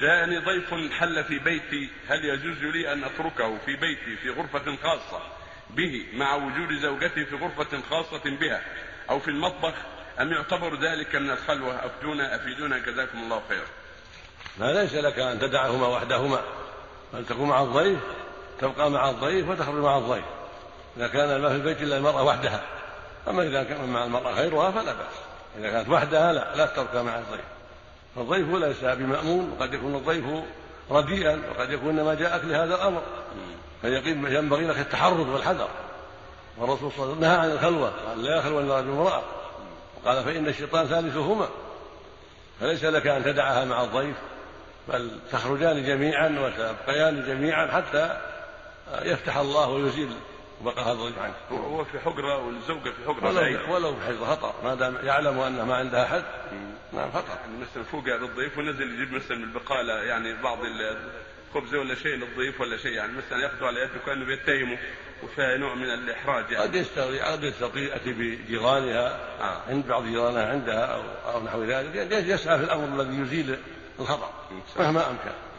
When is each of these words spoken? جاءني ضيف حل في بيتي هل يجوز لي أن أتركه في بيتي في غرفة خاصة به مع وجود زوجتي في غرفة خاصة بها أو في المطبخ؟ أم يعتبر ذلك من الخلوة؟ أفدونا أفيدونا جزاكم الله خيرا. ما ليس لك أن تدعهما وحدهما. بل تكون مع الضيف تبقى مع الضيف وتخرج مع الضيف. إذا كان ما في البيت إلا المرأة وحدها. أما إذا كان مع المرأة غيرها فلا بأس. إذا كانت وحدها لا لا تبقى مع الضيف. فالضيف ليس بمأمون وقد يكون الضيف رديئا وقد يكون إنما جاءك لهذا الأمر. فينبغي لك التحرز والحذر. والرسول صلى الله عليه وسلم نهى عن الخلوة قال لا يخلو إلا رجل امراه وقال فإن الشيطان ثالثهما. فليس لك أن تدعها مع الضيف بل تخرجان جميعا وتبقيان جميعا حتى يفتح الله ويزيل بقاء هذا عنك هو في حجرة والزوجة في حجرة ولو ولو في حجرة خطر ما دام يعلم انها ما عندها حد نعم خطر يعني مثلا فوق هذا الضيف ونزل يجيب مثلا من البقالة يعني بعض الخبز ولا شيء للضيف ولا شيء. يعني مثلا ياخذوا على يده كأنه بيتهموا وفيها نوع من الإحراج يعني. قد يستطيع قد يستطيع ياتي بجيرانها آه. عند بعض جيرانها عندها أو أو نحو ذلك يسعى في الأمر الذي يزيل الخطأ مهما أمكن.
جاءني 0.00 0.38
ضيف 0.38 0.74
حل 0.92 1.24
في 1.24 1.38
بيتي 1.38 1.90
هل 2.08 2.24
يجوز 2.24 2.74
لي 2.74 2.92
أن 2.92 3.04
أتركه 3.04 3.58
في 3.66 3.76
بيتي 3.76 4.16
في 4.16 4.30
غرفة 4.30 4.76
خاصة 4.82 5.22
به 5.70 6.06
مع 6.12 6.34
وجود 6.34 6.78
زوجتي 6.82 7.24
في 7.24 7.36
غرفة 7.36 7.80
خاصة 7.90 8.22
بها 8.24 8.62
أو 9.10 9.20
في 9.20 9.28
المطبخ؟ 9.28 9.74
أم 10.20 10.32
يعتبر 10.32 10.80
ذلك 10.80 11.16
من 11.16 11.30
الخلوة؟ 11.30 11.86
أفدونا 11.86 12.36
أفيدونا 12.36 12.78
جزاكم 12.78 13.18
الله 13.18 13.42
خيرا. 13.48 13.66
ما 14.58 14.72
ليس 14.72 14.94
لك 14.94 15.18
أن 15.18 15.38
تدعهما 15.38 15.86
وحدهما. 15.86 16.40
بل 17.12 17.26
تكون 17.26 17.48
مع 17.48 17.62
الضيف 17.62 17.98
تبقى 18.60 18.90
مع 18.90 19.10
الضيف 19.10 19.48
وتخرج 19.48 19.82
مع 19.82 19.98
الضيف. 19.98 20.24
إذا 20.96 21.08
كان 21.08 21.40
ما 21.40 21.48
في 21.48 21.54
البيت 21.54 21.82
إلا 21.82 21.96
المرأة 21.96 22.22
وحدها. 22.22 22.62
أما 23.28 23.42
إذا 23.42 23.62
كان 23.62 23.88
مع 23.88 24.04
المرأة 24.04 24.32
غيرها 24.32 24.70
فلا 24.70 24.92
بأس. 24.92 25.14
إذا 25.58 25.70
كانت 25.70 25.88
وحدها 25.88 26.32
لا 26.32 26.56
لا 26.56 26.66
تبقى 26.66 27.04
مع 27.04 27.18
الضيف. 27.18 27.55
فالضيف 28.16 28.48
ليس 28.48 28.84
بمأمون 28.84 29.56
وقد 29.58 29.74
يكون 29.74 29.94
الضيف 29.94 30.24
رديئا 30.90 31.42
وقد 31.50 31.70
يكون 31.70 31.98
إنما 31.98 32.14
جاءك 32.14 32.44
لهذا 32.44 32.74
الأمر. 32.74 33.02
فينبغي 33.82 34.66
لك 34.66 34.78
التحرز 34.78 35.28
والحذر. 35.28 35.68
والرسول 36.58 36.92
صلى 36.92 37.12
الله 37.12 37.14
عليه 37.14 37.16
وسلم 37.16 37.20
نهى 37.20 37.36
عن 37.36 37.50
الخلوة 37.50 37.92
قال 38.08 38.22
لا 38.24 38.38
يخلو 38.38 38.60
إلا 38.60 38.80
رجل 38.80 38.90
امراه 38.90 39.22
وقال 39.96 40.24
فإن 40.24 40.46
الشيطان 40.46 40.86
ثالثهما. 40.86 41.48
فليس 42.60 42.84
لك 42.84 43.06
أن 43.06 43.24
تدعها 43.24 43.64
مع 43.64 43.82
الضيف 43.82 44.16
بل 44.88 45.18
تخرجان 45.32 45.86
جميعا 45.86 46.28
وتبقيان 46.28 47.24
جميعا 47.26 47.66
حتى 47.66 48.16
يفتح 49.02 49.36
الله 49.36 49.68
ويزيل 49.68 50.08
بقاء 50.64 50.84
هذا 50.84 51.22
عنك 51.22 51.34
هو 51.50 51.84
في 51.84 52.00
حجرة 52.00 52.46
والزوجة 52.46 52.90
في 52.90 53.08
حجرة 53.08 53.28
ولو 53.28 53.74
ولو 53.74 53.94
في 53.96 54.06
حجرة 54.06 54.24
خطر 54.24 54.54
ما 54.64 54.74
دام 54.74 54.98
يعلم 55.02 55.38
انها 55.38 55.64
ما 55.64 55.74
عندها 55.74 56.04
حد 56.04 56.24
نعم 56.92 57.10
خطر 57.10 57.34
يعني 57.40 57.58
مثلا 57.58 57.84
فوق 57.84 58.04
هذا 58.04 58.24
الضيف 58.24 58.58
ونزل 58.58 58.94
يجيب 58.94 59.12
مثلا 59.12 59.36
من 59.36 59.44
البقالة 59.44 59.92
يعني 59.92 60.34
بعض 60.42 60.58
الخبز 61.56 61.74
ولا 61.74 61.94
شيء 61.94 62.16
للضيف 62.16 62.60
ولا 62.60 62.76
شيء. 62.76 62.92
يعني 62.92 63.12
مثلا 63.12 63.42
ياخذوا 63.42 63.68
على 63.68 63.80
يده 63.80 63.98
كأنه 64.06 64.24
بيتهموا 64.24 64.76
وفيها 65.22 65.56
نوع 65.56 65.74
من 65.74 65.90
الإحراج 65.90 66.50
يعني. 66.50 66.64
قد 66.64 66.74
يستطيع 66.74 67.32
قد 67.32 67.44
يستطيع 67.44 67.82
ياتي 67.82 68.12
بجيرانها 68.12 69.18
آه. 69.40 69.62
عند 69.68 69.86
بعض 69.86 70.04
جيرانها 70.04 70.52
عندها 70.52 70.84
أو 70.84 71.02
أو 71.32 71.44
نحو 71.44 71.64
ذلك 71.64 72.12
يسعى 72.12 72.58
في 72.58 72.64
الأمر 72.64 73.02
الذي 73.02 73.20
يزيل 73.22 73.58
الخطأ 74.00 74.30
مهما 74.76 75.10
أمكن. 75.10 75.46